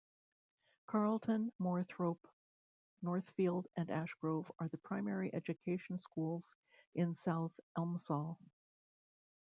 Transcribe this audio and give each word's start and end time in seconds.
Carlton, 0.87 1.51
Moorthorpe, 1.59 2.27
Northfield 3.03 3.67
and 3.77 3.91
Ash 3.91 4.09
Grove 4.19 4.51
are 4.57 4.67
the 4.67 4.77
primary 4.79 5.31
education 5.31 5.99
schools 5.99 6.43
in 6.95 7.15
South 7.23 7.51
Elmsall. 7.77 8.39